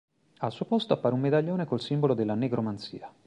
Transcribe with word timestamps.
Al 0.39 0.51
suo 0.51 0.65
posto, 0.65 0.93
appare 0.93 1.13
un 1.13 1.21
medaglione 1.21 1.65
col 1.67 1.79
simbolo 1.79 2.15
della 2.15 2.33
negromanzia. 2.33 3.13